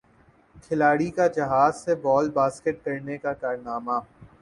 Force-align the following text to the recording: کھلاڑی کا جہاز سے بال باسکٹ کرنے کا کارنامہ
کھلاڑی 0.63 1.09
کا 1.11 1.27
جہاز 1.35 1.83
سے 1.83 1.95
بال 2.03 2.29
باسکٹ 2.31 2.83
کرنے 2.85 3.17
کا 3.17 3.33
کارنامہ 3.35 3.99